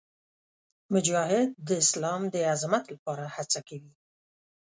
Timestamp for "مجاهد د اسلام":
0.93-2.21